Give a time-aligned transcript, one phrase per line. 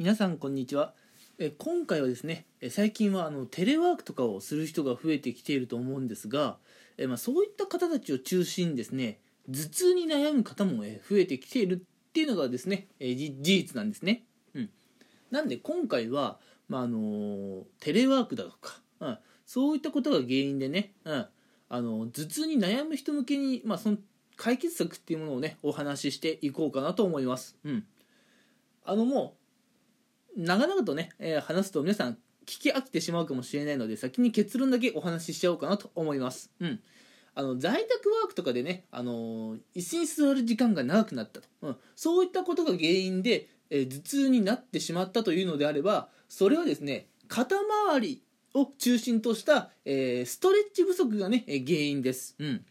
[0.00, 0.94] 皆さんこんにちは。
[1.38, 6.56] え今回はですねえ最近はあのテレワークとかをする人が増えてきていると思うんですが
[6.96, 14.22] え、まあ、そういった方たちを中心にですね頭痛に悩む方もえ増えてきているっていうのがですねえ事実なんですね、
[14.54, 14.70] うん、
[15.30, 16.38] なんで今回は、
[16.70, 21.26] まあ、あのテレワークだとか、うん、そういったことが原因でね、うん、
[21.68, 23.98] あの頭痛に悩む人向けに、まあ、その
[24.38, 27.84] 解決策っていうものをねお話ししていこうかなと思います、うん。
[28.86, 29.39] あのもう
[30.36, 32.14] 長々とね、えー、話すと皆さん
[32.46, 36.50] 聞き飽きてしまうかもしれないので先に結論だけお話ししちゃおうかなと思います。
[36.60, 36.80] うん。
[37.34, 48.22] あの在宅ワークとかでね、あのー、椅子に座る時間が長くなったと、うん、そういったことが原因で、えー、頭痛になってしまったというのであればそれはですね肩周り
[48.54, 52.64] を中心とした、えー、ストレッチ不足がね、え原因です、うん、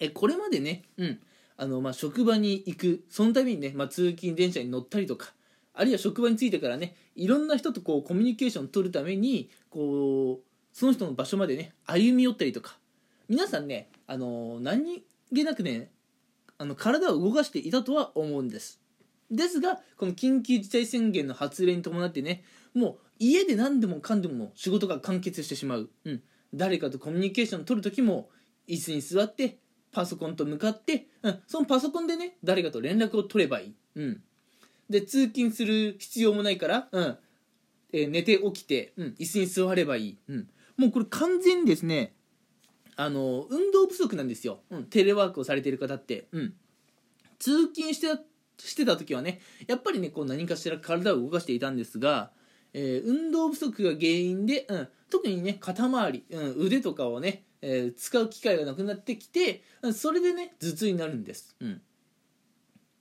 [0.00, 1.20] えこれまでね、うん。
[1.60, 5.34] あのまあ、職場に行くその度にね、まあ、通勤電車に乗ったりとか
[5.78, 12.78] あるいは職場に着いてからねいろんな人とこうコミュニケーションを取るためにこうその人の場所までね歩み寄ったりとか。
[13.28, 15.04] 皆さんねあの何
[15.34, 15.90] 気なくね
[16.56, 18.80] あの体を動かしていたとは思うんです。
[19.30, 22.42] ですがこの緊急事態宣言の発令に伴ってね
[22.74, 26.22] もう家で何でもかんでも仕事が完結してしまう、うん、
[26.54, 28.30] 誰かとコミュニケーションを取る時も
[28.66, 29.58] 椅子に座って
[29.92, 34.22] パソコンと向かって、うん、そのパソコンでね誰かと連絡を取ればいい、うん、
[34.88, 37.18] で通勤する必要もないから、うん。
[37.92, 42.12] えー、寝て起きて、うん、椅子に座ればいい、うん、もうこれ完全にですね
[42.96, 46.54] あの運動不足なんですよ、うん、テレワークをされてる方って、うん、
[47.38, 48.08] 通勤して
[48.58, 52.30] してた時はねやっぱりねこう何かしら体を動かしていたんですが、
[52.74, 59.62] えー、運動不足が原因で、うん、特にね肩周り、うん、腕とかをね、えー、使う機会がなくなってきて
[59.94, 61.80] それでね頭痛になるんです、うん。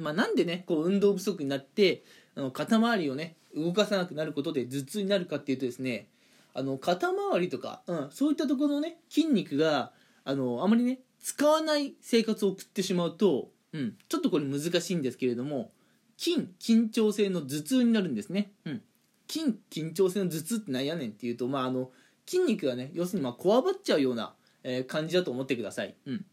[0.00, 2.02] まあ、なんでねこう運動不足になって
[2.34, 6.08] あの肩周りをね動かさなくなることで頭痛になるかっていうとですね
[6.54, 9.92] あの肩周りとか、うん、そういったところのね筋肉が
[10.24, 15.70] あのあまりね使わない生活を送ってしまうと、うん、ちょっとこれ難しいんですけれども
[16.16, 18.82] 筋緊張性の頭痛になるんですね、うん、
[19.28, 21.90] 筋緊張性の頭痛って何やねんっていうと、まあ、あの
[22.26, 26.24] 筋肉がね要するにまあこわばっちゃうような、えー、感じだと思ってください、うん、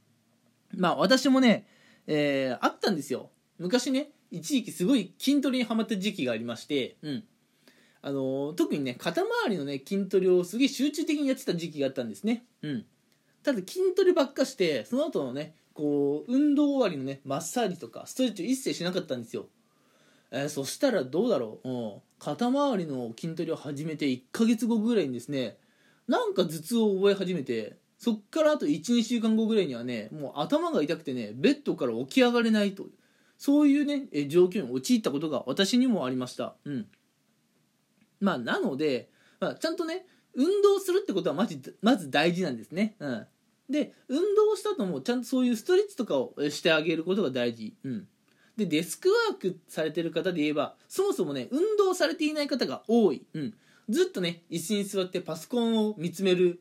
[0.76, 1.68] まあ私もね、
[2.08, 3.30] えー、あったんですよ。
[3.60, 7.24] 昔ね一時期すごい筋トレにはまった時期がありまして、うん。
[8.02, 12.86] あのー、特にね肩周りのね筋トレをすげえ集中的にやってた時期があったんですね、うん、
[13.44, 19.48] ただ筋トレばっかしてその後のねこう運動終わりのねマッサージとかストレッチを一切しなかったんですよ、
[20.32, 25.58] えー、そしたらどうだろう、うん、肩周りの筋トレを始めて1ヶ月後ぐらいにですね
[26.08, 32.86] なんか頭痛を覚え始めてそっからあと12週間後ぐらいにはねもう頭が痛くてねベッドから起き上がれないと
[33.38, 36.56] そういうね状況に陥ったことが私にもありました。
[36.66, 36.88] うん。
[38.20, 39.10] まあなので、
[39.40, 42.96] まあ、ちゃんとね運動するってことはまずまず大事なんですね。
[43.00, 43.28] うん。
[43.70, 47.76] で運動した後もちゃんとそういうストレッチとかをしてあげることが大事。
[47.84, 48.08] うん。
[48.58, 53.54] でデスクワークされてる方で言えばそもそもね運動されていない方が多い、うん、
[53.88, 56.60] ずっとね椅子に座ってパソコンを見つめる。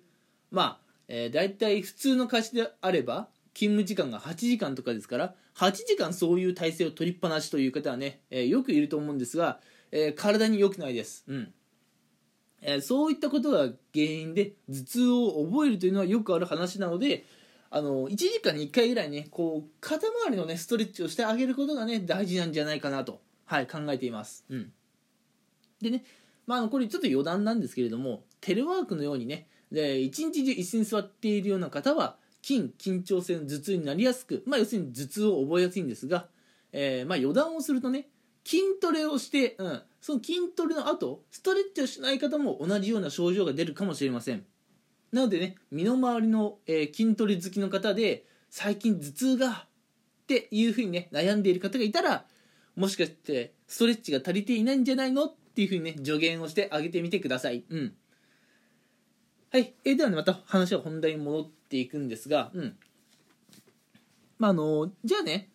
[0.51, 9.61] まあ、えー、大体普通の会社であれば勤務時間が8時間とかですから8時間そういう体勢を取りっぱなしという方はね、えー、よくいると思うんですが、
[9.93, 11.55] えー、体に良くないです、うん。
[12.61, 17.25] えー、そういったことが原因で頭痛を覚えるというのはよくある話なので
[17.71, 24.71] あの1時間に1回ぐらいねこう肩周りのねストレッチをしてあげることがね大事なんじゃないかなと、はい、考えています、うん、
[25.81, 26.05] でね、
[26.47, 36.29] まあ、これちょっと余談なんですけれどもテレワークのようにねで一日中椅子に座っているような方は筋緊張性の頭痛になりやすく、まあ、要するに頭痛を覚えやすいんですが、
[36.73, 38.07] えー、まあ余談をするとね
[38.45, 44.45] 筋トレをして、うん、その筋トレの後ストレッチをしない方も同じような症状が出るかもしれません。
[45.11, 52.27] なのでね身の回りの、えー、筋トレ好きの方で最近頭痛がっていうふうにね悩んでいる方がいたら
[52.77, 55.25] もしかしてストレッチが足りていないんじゃないの？
[55.25, 57.65] っていうふうにね助言をしてあげてみてください。
[57.71, 57.95] うん。
[59.51, 62.77] はい、えー、ではねまた話は本題に戻ってっていくんですが、うん。
[64.39, 65.49] まあ、あのじゃあね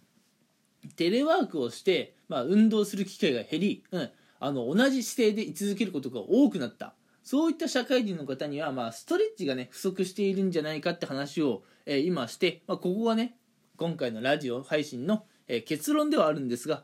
[0.96, 4.10] テレワークをして、まあ、運動する機会が減り、うん、
[4.40, 6.96] あの同じ姿勢で居続けることが多くなった。
[7.24, 13.38] そういった社会人の方には、まあ、ストレッチがね不足しているんじゃないかって話を、えー、今して、まあ、ここがね
[13.78, 16.84] 今回のラジオ配信の、えー、結論ではあるんですが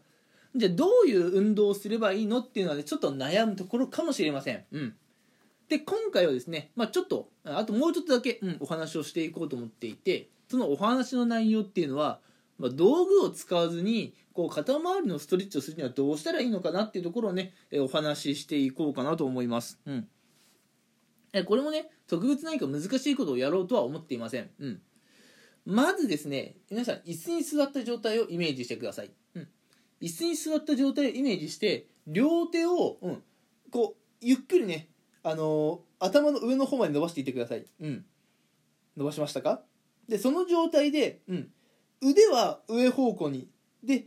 [0.55, 4.63] じゃあどういう運動をすればいいのっていうのはねちょっと悩むところかもしれません。
[4.71, 4.95] うん
[5.69, 12.19] で今回はですね、まあ、ちょっとあともうちょっとだけ、うん、お話をしていこうと思っていてそのお話の内容っていうのは
[12.57, 19.79] まあ、道具を使わずにこう肩周りのストレッチをするにはどうしたらいいのかなっていうところをね、えお話ししていこうかなと思います。
[19.85, 20.07] うん、
[21.33, 24.49] えこれもね特別何か難しいことをやろうとは思っていません。
[24.59, 24.81] うん、
[25.65, 29.11] まずですね皆さん椅子に座った状態をイメージしてください。
[29.35, 29.47] うん、
[30.01, 33.23] 椅子に座った状態をイメージして両手を、うん、
[33.71, 34.87] こうゆっくりね、
[35.29, 37.65] あの、頭の上の方まで伸ばしていってください。
[37.81, 38.05] うん、
[38.95, 39.61] 伸ばしましたか？
[40.07, 41.51] でその状態で、うん、
[42.01, 43.49] 腕は上方向に。
[43.83, 44.05] で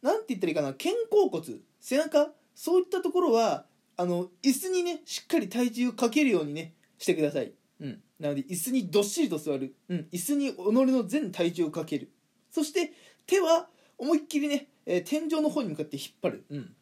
[0.00, 0.68] なんて言ったらいいかな？
[0.68, 1.44] 肩甲骨。
[1.80, 2.32] 背中？
[2.54, 3.66] そういったところは
[3.96, 12.10] あの椅子にねしっかり体重をかけるようにねしてください、うん、なので椅子にどっしりと座る、うん、椅子に己の全体重をかける。
[12.50, 12.92] そして
[13.26, 16.74] 手は思いっきりね、えー、天井の方に向かって引っ張る、うん、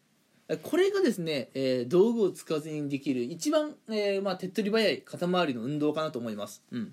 [0.58, 6.92] これがですね、えー、道具を使わずにできる一番、えーまあ、手っ取り早い肩周りの運動かなと思います、うん。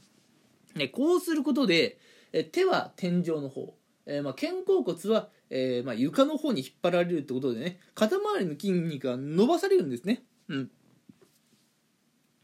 [0.75, 1.98] ね、こうすることで、
[2.33, 3.74] え手は天井の方、
[4.06, 10.24] えー、まあ、肩甲骨は、え、まあ、床の方に引っ張られるってことでね肩周りの筋肉が伸ばされるんですね。
[10.50, 10.71] うん。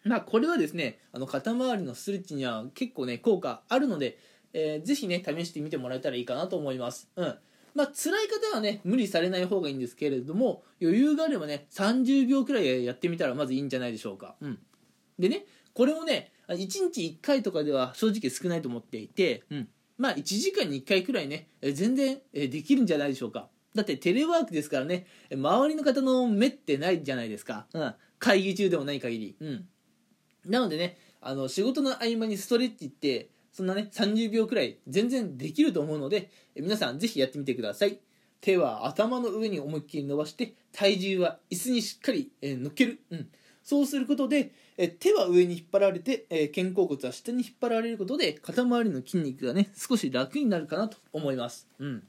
[0.06, 4.18] まあこれはですねあの肩周りのストレッチには結構ね効果あるので、
[4.54, 7.10] えー、ぜひね試してみてもらえたらいいかなと思います。
[7.16, 7.36] うん。
[7.76, 14.36] まあ辛い方はね無理されない方がいいんですけれども余裕があればね30秒くらいやってみたらまずいいんじゃないでしょうか。
[14.42, 14.60] うん。
[15.18, 23.50] でねこれもね1日1回とかでは正直少ないと思っていて、うん、まあ1時間に1回くらいね全然できるんじゃないでしょうか。
[23.74, 29.36] だってテレワークですからね周りの方の目ってないじゃないですか、うん、会議中でもない限り。
[29.40, 29.68] うん。
[30.46, 38.00] なのでねあの仕事の合間にストレッチってそんなね30秒くらい全然できると思うので皆さんぜひやってみてください。
[38.42, 43.28] 手は頭の上に思いっきり伸ばして体重は椅子にしっかり、え乗っける、うん、
[43.64, 52.04] そうすることで、え手は上に引っ張られて、え肩甲骨は下に引っ張られることで肩周りの筋肉がね少し楽になるかなと思います、うん。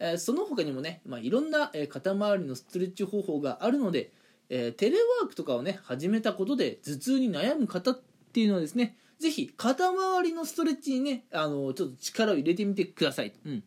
[0.00, 4.10] えその他にもね、まあ、いろんな、え肩周りのストレッチ方法があるので、
[4.48, 8.00] え、テレワークとかをね始めたことで頭痛に悩む方っ
[8.32, 13.62] ていうのはですねぜひ肩周りのストレッチにねあのちょっと力を入れてみてください、うん。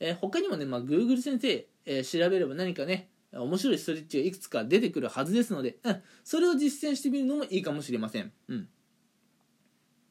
[0.00, 8.68] えー、他にもね、まあ、Google 先生、えー、調べれば何かね面白いストレッチがいくつか出てくるはずですので、うん、それを実践してみるのもいいかもしれません、うん、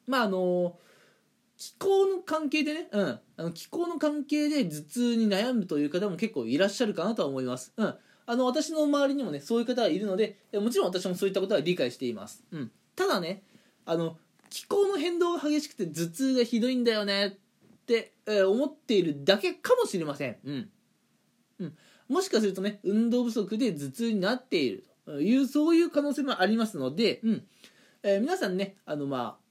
[0.08, 0.78] まああの
[1.58, 7.96] 気候の関係でね、うん、あの気候の関係で頭痛に悩むという方も結構いらっしゃるかなとは思います、うん、
[8.26, 13.44] あの私の周りにもねそういう方がいるのでもちろん私もそういったことは理解しています、うん、ただね
[13.86, 14.18] あの
[14.50, 17.31] 気候の変動が激しくて頭痛がひどいんだよねっ
[17.86, 20.69] て、えー、思っているだけかもしれません、うん。
[21.59, 21.77] うん、
[22.07, 25.21] もしかするとね運動不足で頭痛になっていると。
[25.21, 27.44] いうそういう可能性もありますので、うん。
[28.01, 29.45] えー、皆さんねあのまあ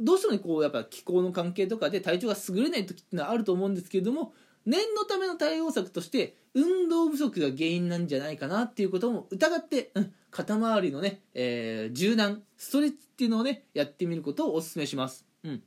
[0.00, 4.32] どうしてもねこうやっぱ気候の関係とかで体調が優れない時っていうのはあると思うんですけれども
[4.66, 15.62] 念のための対応策として運動不足が原因なんじゃないかなっていうことも疑って、うん、肩周りのね、えー、柔軟ストレッチっていうのをねやってみることをお勧めします、うん。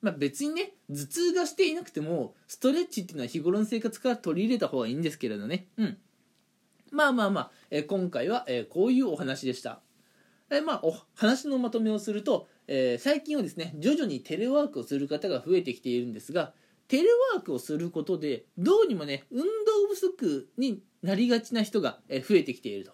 [0.00, 5.68] まあ、別にね頭痛がしていなくてもストレッチっていうのは日頃の生活から取り入れた方がいいんですけれどね。
[5.76, 5.98] うん。
[6.90, 9.80] まあまあまあ、えー、今回は、えー、こういうお話でした、
[10.50, 16.54] え、まあお話のまとめをすると、え、最近はですね徐々にテレワークをする方が増えてきているんですが
[16.88, 19.46] テレワークをすることでどうにもね運動
[19.88, 22.92] 不足になりがちな人が増えてきていると。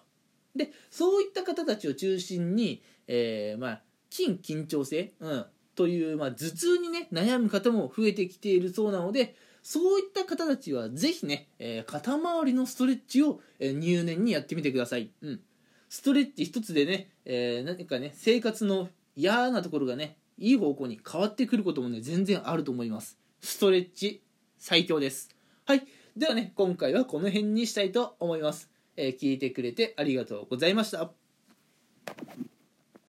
[0.55, 15.41] でそういった方たちを中心に、えー、まあ筋緊張性、うん、という、まあ、頭痛にね悩む方も増えてきているそうなのでそういった方たちはぜひね、えー、肩周りのストレッチを、えー、入念にやってみてください、うん、
[15.89, 23.17] ストレッチ一つでね、えー、何かね生活の嫌なところがねいい方向に変わってくることもね全然あると思います。
[23.45, 24.23] ストレッチ
[24.57, 25.29] 最強です。
[25.65, 25.85] はい。
[26.17, 28.71] ではね、今回はこの辺にしたいと思います。
[28.97, 31.11] えー、聞いてくれてありがとうございました。